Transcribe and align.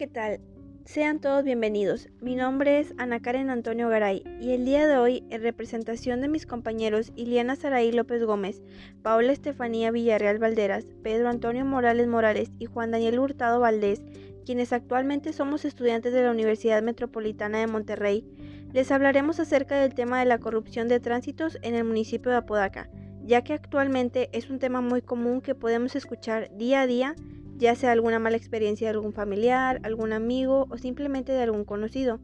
¿qué 0.00 0.06
tal? 0.06 0.40
Sean 0.86 1.20
todos 1.20 1.44
bienvenidos. 1.44 2.08
Mi 2.22 2.34
nombre 2.34 2.78
es 2.78 2.94
Ana 2.96 3.20
Karen 3.20 3.50
Antonio 3.50 3.90
Garay 3.90 4.24
y 4.40 4.52
el 4.52 4.64
día 4.64 4.88
de 4.88 4.96
hoy, 4.96 5.24
en 5.28 5.42
representación 5.42 6.22
de 6.22 6.28
mis 6.28 6.46
compañeros 6.46 7.12
Iliana 7.16 7.54
Saraí 7.54 7.92
López 7.92 8.24
Gómez, 8.24 8.62
Paola 9.02 9.30
Estefanía 9.30 9.90
Villarreal 9.90 10.38
Valderas, 10.38 10.86
Pedro 11.02 11.28
Antonio 11.28 11.66
Morales 11.66 12.08
Morales 12.08 12.50
y 12.58 12.64
Juan 12.64 12.92
Daniel 12.92 13.18
Hurtado 13.18 13.60
Valdés, 13.60 14.00
quienes 14.46 14.72
actualmente 14.72 15.34
somos 15.34 15.66
estudiantes 15.66 16.14
de 16.14 16.22
la 16.22 16.30
Universidad 16.30 16.82
Metropolitana 16.82 17.58
de 17.58 17.66
Monterrey, 17.66 18.24
les 18.72 18.90
hablaremos 18.92 19.38
acerca 19.38 19.78
del 19.78 19.92
tema 19.92 20.18
de 20.20 20.24
la 20.24 20.38
corrupción 20.38 20.88
de 20.88 21.00
tránsitos 21.00 21.58
en 21.60 21.74
el 21.74 21.84
municipio 21.84 22.30
de 22.30 22.38
Apodaca, 22.38 22.88
ya 23.22 23.44
que 23.44 23.52
actualmente 23.52 24.30
es 24.32 24.48
un 24.48 24.60
tema 24.60 24.80
muy 24.80 25.02
común 25.02 25.42
que 25.42 25.54
podemos 25.54 25.94
escuchar 25.94 26.56
día 26.56 26.80
a 26.80 26.86
día 26.86 27.16
ya 27.60 27.74
sea 27.74 27.92
alguna 27.92 28.18
mala 28.18 28.38
experiencia 28.38 28.88
de 28.88 28.92
algún 28.92 29.12
familiar, 29.12 29.80
algún 29.84 30.14
amigo 30.14 30.66
o 30.70 30.78
simplemente 30.78 31.32
de 31.32 31.42
algún 31.42 31.64
conocido. 31.64 32.18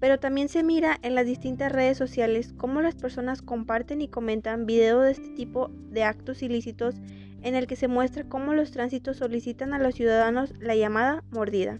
Pero 0.00 0.18
también 0.18 0.48
se 0.48 0.62
mira 0.62 0.98
en 1.02 1.14
las 1.14 1.26
distintas 1.26 1.70
redes 1.70 1.98
sociales 1.98 2.54
cómo 2.56 2.80
las 2.80 2.94
personas 2.94 3.42
comparten 3.42 4.00
y 4.00 4.08
comentan 4.08 4.64
videos 4.64 5.04
de 5.04 5.10
este 5.12 5.28
tipo 5.28 5.68
de 5.90 6.04
actos 6.04 6.42
ilícitos 6.42 6.94
en 7.42 7.54
el 7.54 7.66
que 7.66 7.76
se 7.76 7.88
muestra 7.88 8.24
cómo 8.24 8.54
los 8.54 8.70
tránsitos 8.70 9.18
solicitan 9.18 9.74
a 9.74 9.78
los 9.78 9.94
ciudadanos 9.94 10.54
la 10.58 10.74
llamada 10.74 11.22
mordida. 11.30 11.78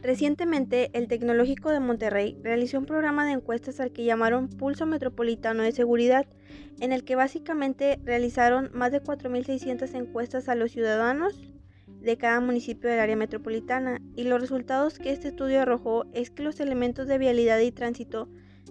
Recientemente, 0.00 0.90
el 0.92 1.08
Tecnológico 1.08 1.70
de 1.70 1.80
Monterrey 1.80 2.38
realizó 2.42 2.78
un 2.78 2.84
programa 2.86 3.26
de 3.26 3.32
encuestas 3.32 3.80
al 3.80 3.90
que 3.90 4.04
llamaron 4.04 4.48
Pulso 4.48 4.86
Metropolitano 4.86 5.62
de 5.62 5.72
Seguridad, 5.72 6.26
en 6.78 6.92
el 6.92 7.04
que 7.04 7.16
básicamente 7.16 7.98
realizaron 8.04 8.70
más 8.74 8.92
de 8.92 9.02
4.600 9.02 9.94
encuestas 9.94 10.48
a 10.48 10.54
los 10.54 10.72
ciudadanos 10.72 11.40
de 12.04 12.18
cada 12.18 12.40
municipio 12.40 12.90
del 12.90 13.00
área 13.00 13.16
metropolitana 13.16 14.00
y 14.14 14.24
los 14.24 14.40
resultados 14.40 14.98
que 14.98 15.10
este 15.10 15.28
estudio 15.28 15.62
arrojó 15.62 16.04
es 16.12 16.30
que 16.30 16.42
los 16.42 16.60
elementos 16.60 17.06
de 17.06 17.18
vialidad 17.18 17.58
y 17.60 17.72
tránsito 17.72 18.28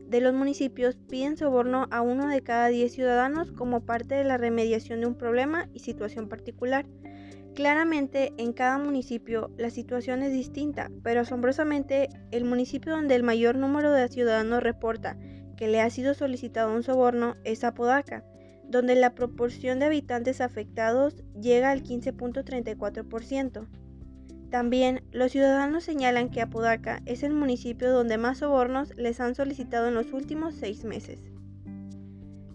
de 0.07 0.21
los 0.21 0.33
municipios 0.33 0.95
piden 1.09 1.35
soborno 1.35 1.87
a 1.89 2.01
uno 2.01 2.27
de 2.27 2.41
cada 2.41 2.67
diez 2.67 2.93
ciudadanos 2.93 3.51
como 3.51 3.85
parte 3.85 4.15
de 4.15 4.23
la 4.23 4.37
remediación 4.37 5.01
de 5.01 5.07
un 5.07 5.15
problema 5.15 5.67
y 5.73 5.79
situación 5.79 6.29
particular. 6.29 6.85
Claramente 7.55 8.33
en 8.37 8.53
cada 8.53 8.77
municipio 8.77 9.51
la 9.57 9.71
situación 9.71 10.21
es 10.21 10.31
distinta, 10.31 10.91
pero 11.03 11.21
asombrosamente 11.21 12.09
el 12.31 12.45
municipio 12.45 12.91
donde 12.91 13.15
el 13.15 13.23
mayor 13.23 13.57
número 13.57 13.91
de 13.91 14.07
ciudadanos 14.09 14.61
reporta 14.61 15.17
que 15.57 15.67
le 15.67 15.81
ha 15.81 15.89
sido 15.89 16.13
solicitado 16.13 16.73
un 16.73 16.83
soborno 16.83 17.35
es 17.43 17.63
Apodaca, 17.63 18.23
donde 18.69 18.95
la 18.95 19.15
proporción 19.15 19.79
de 19.79 19.85
habitantes 19.85 20.41
afectados 20.41 21.23
llega 21.39 21.71
al 21.71 21.83
15.34%. 21.83 23.67
También 24.49 25.03
los 25.11 25.31
ciudadanos 25.31 25.83
señalan 25.83 26.29
que 26.29 26.41
Apodaca 26.41 27.01
es 27.05 27.23
el 27.23 27.33
municipio 27.33 27.91
donde 27.91 28.17
más 28.17 28.39
sobornos 28.39 28.95
les 28.97 29.19
han 29.19 29.33
solicitado 29.33 29.87
en 29.87 29.95
los 29.95 30.13
últimos 30.13 30.53
seis 30.53 30.83
meses. 30.83 31.19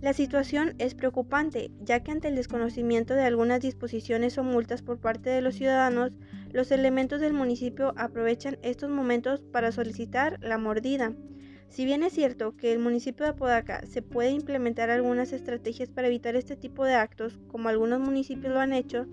La 0.01 0.13
situación 0.13 0.77
es 0.79 0.95
preocupante, 0.95 1.73
ya 1.81 2.05
que 2.05 2.13
ante 2.13 2.29
el 2.29 2.37
desconocimiento 2.37 3.15
de 3.15 3.23
algunas 3.23 3.61
disposiciones 3.61 4.39
o 4.39 4.45
multas 4.45 4.81
por 4.81 5.01
parte 5.01 5.29
de 5.29 5.43
los 5.43 5.57
ciudadanos, 5.57 6.13
los 6.53 6.71
elementos 6.71 7.21
del 7.21 7.33
municipio 7.33 7.93
aprovechan 7.97 8.59
estos 8.63 8.91
momentos 8.91 9.43
para 9.43 9.73
solicitar 9.73 10.39
la 10.41 10.57
mordida, 10.57 11.15
si 11.69 11.85
bien 11.85 12.03
es 12.03 12.13
cierto 12.13 12.57
que 12.57 12.73
el 12.73 12.79
municipio 12.79 13.25
de 13.25 13.31
Apodaca 13.31 13.85
se 13.87 14.03
puede 14.03 14.31
implementar 14.31 14.91
algunas 14.91 15.33
estrategias 15.33 15.91
para 15.91 16.09
evitar 16.09 16.35
este 16.35 16.57
tipo 16.57 16.85
de 16.85 16.95
actos, 16.95 17.39
como 17.49 17.69
algunos 17.69 18.01
municipios 18.01 18.53
lo 18.53 18.61
han 18.61 18.73
hecho, 18.73 19.07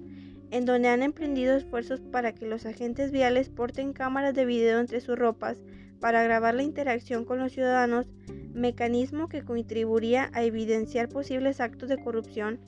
en 0.51 0.65
donde 0.65 0.87
han 0.87 1.03
emprendido 1.03 1.55
esfuerzos 1.55 2.01
para 2.01 2.33
que 2.33 2.47
los 2.47 2.65
agentes 2.65 3.11
viales 3.11 3.49
porten 3.49 3.93
cámaras 3.93 4.33
de 4.33 4.45
video 4.45 4.79
entre 4.79 5.01
sus 5.01 5.17
ropas 5.17 5.61
para 5.99 6.23
grabar 6.23 6.55
la 6.55 6.63
interacción 6.63 7.25
con 7.25 7.39
los 7.39 7.51
ciudadanos, 7.51 8.07
mecanismo 8.53 9.27
que 9.27 9.43
contribuiría 9.43 10.29
a 10.33 10.43
evidenciar 10.43 11.09
posibles 11.09 11.59
actos 11.59 11.89
de 11.89 12.01
corrupción, 12.01 12.59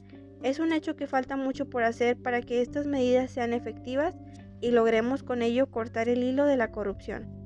es 0.43 0.59
un 0.59 0.73
hecho 0.73 0.95
que 0.95 1.07
falta 1.07 1.35
mucho 1.35 1.69
por 1.69 1.83
hacer 1.83 2.17
para 2.17 2.41
que 2.41 2.61
estas 2.61 2.87
medidas 2.87 3.31
sean 3.31 3.53
efectivas 3.53 4.15
y 4.61 4.71
logremos 4.71 5.23
con 5.23 5.41
ello 5.41 5.69
cortar 5.71 6.09
el 6.09 6.23
hilo 6.23 6.45
de 6.45 6.57
la 6.57 6.71
corrupción. 6.71 7.36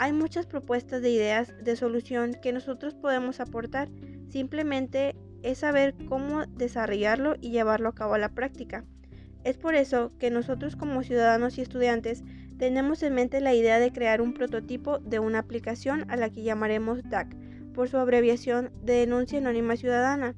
Hay 0.00 0.12
muchas 0.12 0.46
propuestas 0.46 1.02
de 1.02 1.10
ideas 1.10 1.52
de 1.60 1.74
solución 1.74 2.34
que 2.40 2.52
nosotros 2.52 2.94
podemos 2.94 3.40
aportar, 3.40 3.88
simplemente 4.28 5.16
es 5.42 5.58
saber 5.58 5.94
cómo 6.08 6.46
desarrollarlo 6.46 7.34
y 7.40 7.50
llevarlo 7.50 7.88
a 7.88 7.94
cabo 7.94 8.14
a 8.14 8.18
la 8.18 8.28
práctica. 8.28 8.84
Es 9.44 9.56
por 9.56 9.74
eso 9.74 10.12
que 10.18 10.30
nosotros 10.30 10.76
como 10.76 11.02
ciudadanos 11.02 11.58
y 11.58 11.62
estudiantes 11.62 12.22
tenemos 12.58 13.02
en 13.02 13.14
mente 13.14 13.40
la 13.40 13.54
idea 13.54 13.78
de 13.78 13.92
crear 13.92 14.20
un 14.20 14.34
prototipo 14.34 14.98
de 14.98 15.18
una 15.18 15.40
aplicación 15.40 16.08
a 16.10 16.16
la 16.16 16.30
que 16.30 16.42
llamaremos 16.42 17.02
DAC, 17.08 17.36
por 17.72 17.88
su 17.88 17.96
abreviación 17.96 18.70
de 18.82 18.94
Denuncia 18.94 19.38
Anónima 19.38 19.76
Ciudadana, 19.76 20.34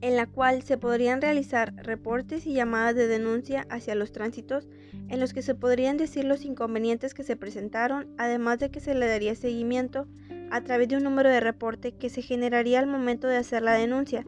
en 0.00 0.16
la 0.16 0.26
cual 0.26 0.62
se 0.62 0.78
podrían 0.78 1.20
realizar 1.20 1.74
reportes 1.76 2.46
y 2.46 2.54
llamadas 2.54 2.96
de 2.96 3.06
denuncia 3.06 3.66
hacia 3.70 3.94
los 3.94 4.12
tránsitos 4.12 4.68
en 5.08 5.20
los 5.20 5.32
que 5.32 5.42
se 5.42 5.54
podrían 5.54 5.96
decir 5.96 6.24
los 6.24 6.44
inconvenientes 6.44 7.14
que 7.14 7.24
se 7.24 7.36
presentaron, 7.36 8.08
además 8.18 8.58
de 8.58 8.70
que 8.70 8.80
se 8.80 8.94
le 8.94 9.06
daría 9.06 9.34
seguimiento 9.34 10.06
a 10.50 10.60
través 10.62 10.88
de 10.88 10.96
un 10.96 11.04
número 11.04 11.30
de 11.30 11.40
reporte 11.40 11.92
que 11.92 12.10
se 12.10 12.22
generaría 12.22 12.78
al 12.78 12.86
momento 12.86 13.26
de 13.26 13.36
hacer 13.36 13.62
la 13.62 13.72
denuncia. 13.72 14.24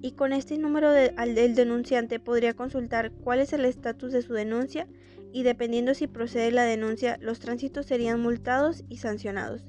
Y 0.00 0.12
con 0.12 0.32
este 0.32 0.58
número 0.58 0.90
de, 0.92 1.14
el 1.16 1.54
denunciante 1.54 2.20
podría 2.20 2.54
consultar 2.54 3.10
cuál 3.10 3.40
es 3.40 3.52
el 3.52 3.64
estatus 3.64 4.12
de 4.12 4.22
su 4.22 4.32
denuncia 4.32 4.86
y 5.32 5.42
dependiendo 5.42 5.94
si 5.94 6.06
procede 6.06 6.52
la 6.52 6.64
denuncia, 6.64 7.18
los 7.20 7.40
tránsitos 7.40 7.86
serían 7.86 8.20
multados 8.20 8.84
y 8.88 8.98
sancionados. 8.98 9.66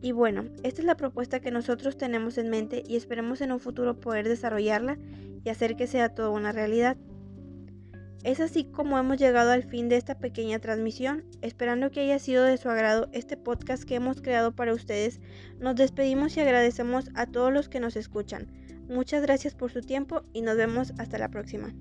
Y 0.00 0.12
bueno, 0.12 0.46
esta 0.62 0.80
es 0.80 0.86
la 0.86 0.96
propuesta 0.96 1.40
que 1.40 1.50
nosotros 1.50 1.96
tenemos 1.96 2.36
en 2.36 2.50
mente 2.50 2.82
y 2.86 2.96
esperemos 2.96 3.40
en 3.40 3.52
un 3.52 3.60
futuro 3.60 4.00
poder 4.00 4.28
desarrollarla 4.28 4.98
y 5.44 5.48
hacer 5.48 5.76
que 5.76 5.86
sea 5.86 6.14
toda 6.14 6.30
una 6.30 6.52
realidad. 6.52 6.96
Es 8.24 8.38
así 8.38 8.64
como 8.64 8.98
hemos 8.98 9.18
llegado 9.18 9.50
al 9.50 9.64
fin 9.64 9.88
de 9.88 9.96
esta 9.96 10.18
pequeña 10.18 10.60
transmisión, 10.60 11.24
esperando 11.40 11.90
que 11.90 12.00
haya 12.00 12.20
sido 12.20 12.44
de 12.44 12.56
su 12.56 12.68
agrado 12.68 13.08
este 13.12 13.36
podcast 13.36 13.82
que 13.82 13.96
hemos 13.96 14.22
creado 14.22 14.52
para 14.52 14.74
ustedes. 14.74 15.20
Nos 15.58 15.74
despedimos 15.74 16.36
y 16.36 16.40
agradecemos 16.40 17.10
a 17.14 17.26
todos 17.26 17.52
los 17.52 17.68
que 17.68 17.80
nos 17.80 17.96
escuchan. 17.96 18.46
Muchas 18.88 19.22
gracias 19.22 19.54
por 19.54 19.72
su 19.72 19.80
tiempo 19.80 20.22
y 20.32 20.42
nos 20.42 20.56
vemos 20.56 20.92
hasta 20.98 21.18
la 21.18 21.30
próxima. 21.30 21.74